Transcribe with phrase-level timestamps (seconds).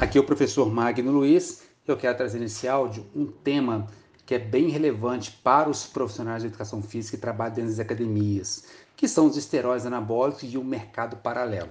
[0.00, 1.60] Aqui é o professor Magno Luiz.
[1.86, 3.86] Eu quero trazer nesse áudio um tema
[4.24, 8.64] que é bem relevante para os profissionais de educação física que trabalham dentro das academias,
[8.96, 11.68] que são os esteróides anabólicos e o mercado paralelo.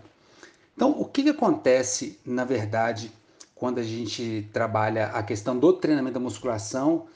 [0.75, 3.11] Então, o que, que acontece, na verdade,
[3.55, 7.07] quando a gente trabalha a questão do treinamento da musculação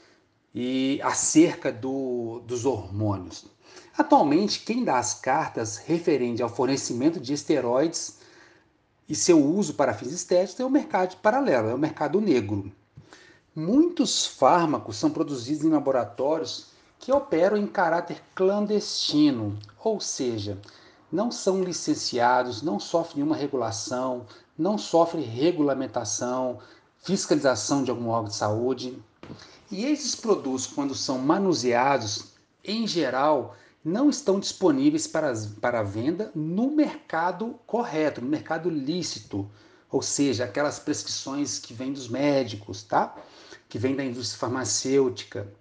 [0.52, 3.46] e acerca do, dos hormônios?
[3.96, 8.23] Atualmente, quem dá as cartas referente ao fornecimento de esteroides
[9.08, 12.72] e seu uso para fins estéticos é o mercado paralelo, é o mercado negro.
[13.54, 16.68] Muitos fármacos são produzidos em laboratórios
[16.98, 20.58] que operam em caráter clandestino, ou seja,
[21.12, 24.26] não são licenciados, não sofrem nenhuma regulação,
[24.58, 26.58] não sofrem regulamentação,
[26.98, 28.98] fiscalização de algum órgão de saúde.
[29.70, 32.32] E esses produtos, quando são manuseados,
[32.64, 39.50] em geral, não estão disponíveis para, para venda no mercado correto, no mercado lícito,
[39.90, 43.14] ou seja, aquelas prescrições que vêm dos médicos, tá?
[43.68, 45.52] Que vêm da indústria farmacêutica.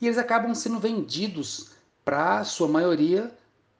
[0.00, 1.70] E eles acabam sendo vendidos
[2.04, 3.32] para sua maioria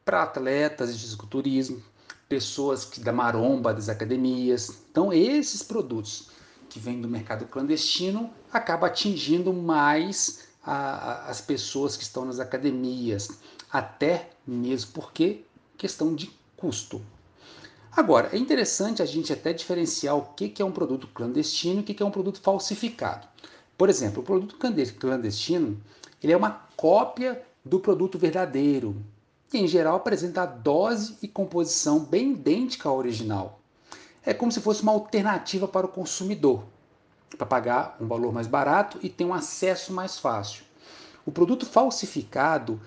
[0.05, 1.83] para atletas de fisiculturismo,
[2.29, 4.83] pessoas que da maromba das academias.
[4.91, 6.31] Então, esses produtos
[6.69, 12.39] que vêm do mercado clandestino acabam atingindo mais a, a, as pessoas que estão nas
[12.39, 13.29] academias,
[13.71, 15.45] até mesmo porque
[15.77, 17.01] questão de custo.
[17.93, 21.85] Agora, é interessante a gente até diferenciar o que é um produto clandestino e o
[21.85, 23.27] que é um produto falsificado.
[23.77, 24.57] Por exemplo, o produto
[24.99, 25.81] clandestino
[26.23, 28.97] ele é uma cópia do produto verdadeiro,
[29.49, 33.61] que em geral apresenta a dose e composição bem idêntica ao original.
[34.23, 36.65] É como se fosse uma alternativa para o consumidor,
[37.37, 40.65] para pagar um valor mais barato e ter um acesso mais fácil.
[41.25, 42.81] O produto falsificado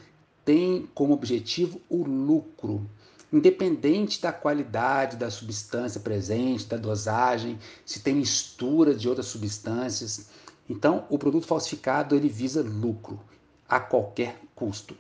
[0.44, 2.90] tem como objetivo o lucro,
[3.31, 10.28] independente da qualidade da substância presente, da dosagem, se tem mistura de outras substâncias.
[10.69, 13.19] Então, o produto falsificado ele visa lucro
[13.67, 14.96] a qualquer custo.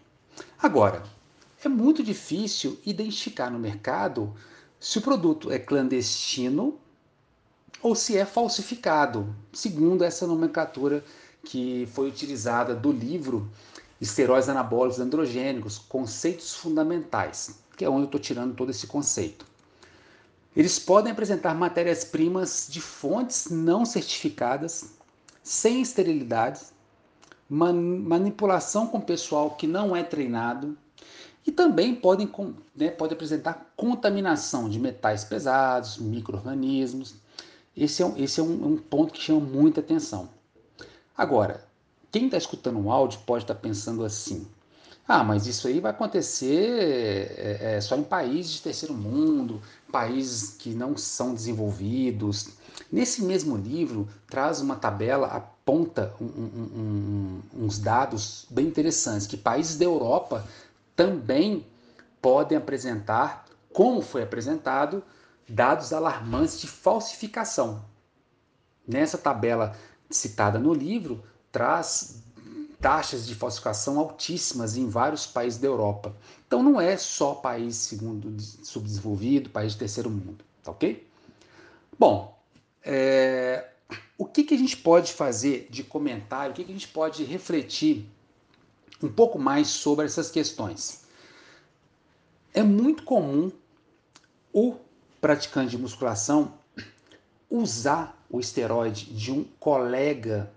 [0.57, 1.03] Agora,
[1.63, 4.33] é muito difícil identificar no mercado
[4.79, 6.79] se o produto é clandestino
[7.83, 11.03] ou se é falsificado, segundo essa nomenclatura
[11.43, 13.51] que foi utilizada do livro
[13.99, 19.45] Esteróides Anabólicos Androgênicos, Conceitos Fundamentais, que é onde eu estou tirando todo esse conceito.
[20.55, 24.93] Eles podem apresentar matérias-primas de fontes não certificadas,
[25.43, 26.61] sem esterilidade,
[27.49, 30.77] man manipulação com pessoal que não é treinado,
[31.45, 32.31] e também podem,
[32.73, 37.21] né, pode apresentar contaminação de metais pesados, micro-organismos.
[37.75, 40.29] Esse é, um, esse é um, um ponto que chama muita atenção.
[41.17, 41.65] Agora,
[42.11, 44.47] quem está escutando o áudio pode estar tá pensando assim:
[45.07, 49.61] ah, mas isso aí vai acontecer é, é, só em países de terceiro mundo,
[49.91, 52.49] países que não são desenvolvidos.
[52.91, 59.35] Nesse mesmo livro, traz uma tabela, aponta um, um, um, uns dados bem interessantes, que
[59.35, 60.47] países da Europa
[60.95, 61.65] também
[62.21, 65.03] podem apresentar, como foi apresentado,
[65.47, 67.85] dados alarmantes de falsificação.
[68.87, 69.75] Nessa tabela
[70.09, 72.21] citada no livro, traz
[72.79, 76.13] taxas de falsificação altíssimas em vários países da Europa.
[76.45, 81.07] Então não é só país segundo subdesenvolvido, país de terceiro mundo, tá ok?
[81.97, 82.37] Bom,
[82.83, 83.69] é,
[84.17, 87.23] o que, que a gente pode fazer de comentário, o que, que a gente pode
[87.23, 88.05] refletir
[89.01, 91.03] um pouco mais sobre essas questões?
[92.53, 93.51] É muito comum
[94.51, 94.75] o
[95.23, 96.55] praticante de musculação
[97.49, 100.51] usar o esteroide de um colega,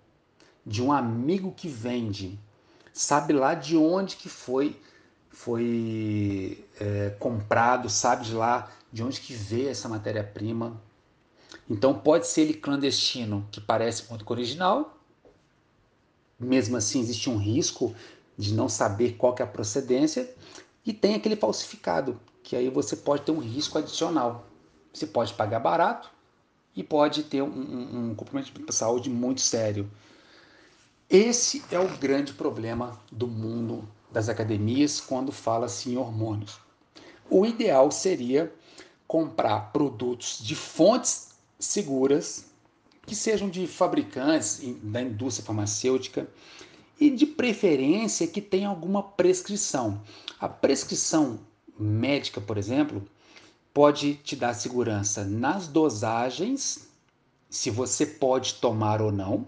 [0.67, 2.37] de um amigo que vende,
[2.93, 4.77] sabe lá de onde que foi
[5.31, 10.83] foi é, comprado, sabe de lá de onde que veio essa matéria-prima.
[11.71, 14.99] Então pode ser ele clandestino, que parece muito com original.
[16.41, 17.95] Mesmo assim existe um risco
[18.37, 20.29] de não saber qual que é a procedência
[20.85, 24.56] e tem aquele falsificado, que aí você pode ter um risco adicional.
[24.97, 26.11] Você pode pagar barato
[26.75, 29.91] e pode ter um, um, um comprometimento de saúde muito sério.
[31.09, 36.59] Esse é o grande problema do mundo das academias quando fala-se em hormônios.
[37.29, 38.51] O ideal seria
[39.07, 42.47] comprar produtos de fontes seguras,
[43.03, 46.27] que sejam de fabricantes da indústria farmacêutica
[46.99, 50.01] e de preferência que tenha alguma prescrição.
[50.41, 51.39] A prescrição
[51.79, 53.07] médica, por exemplo,
[53.77, 56.89] pode te dar segurança nas dosagens,
[57.51, 59.47] se você pode tomar ou não,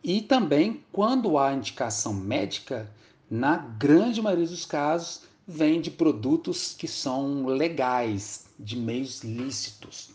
[0.00, 2.88] e também quando há indicação médica,
[3.28, 10.10] na grande maioria dos casos, vem de produtos que são legais, de meios lícitos.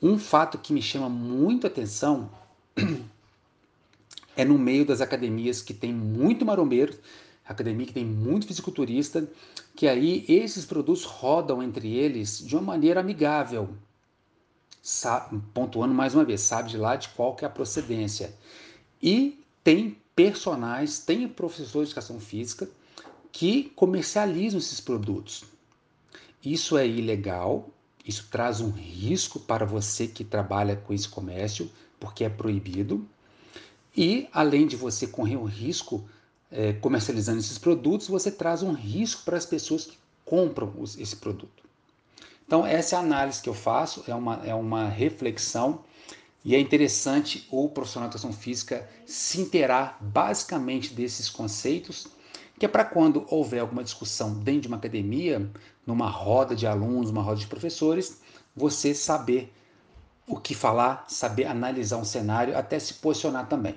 [0.00, 2.30] Um fato que me chama muito atenção
[4.36, 6.96] é no meio das academias que tem muito marombeiro,
[7.44, 9.28] academia que tem muito fisiculturista,
[9.74, 13.70] que aí esses produtos rodam entre eles de uma maneira amigável.
[15.54, 18.34] Pontuando mais uma vez, sabe de lá de qual que é a procedência.
[19.02, 22.68] E tem personagens, tem professores de educação física
[23.30, 25.44] que comercializam esses produtos.
[26.44, 27.70] Isso é ilegal,
[28.04, 33.06] isso traz um risco para você que trabalha com esse comércio, porque é proibido.
[33.96, 36.04] E além de você correr um risco
[36.52, 41.16] é, comercializando esses produtos, você traz um risco para as pessoas que compram os, esse
[41.16, 41.62] produto.
[42.46, 45.82] Então, essa é a análise que eu faço, é uma, é uma reflexão
[46.44, 52.08] e é interessante o profissional de educação física se inteirar basicamente desses conceitos,
[52.58, 55.50] que é para quando houver alguma discussão dentro de uma academia,
[55.86, 58.20] numa roda de alunos, uma roda de professores,
[58.54, 59.52] você saber
[60.26, 63.74] o que falar, saber analisar um cenário, até se posicionar também.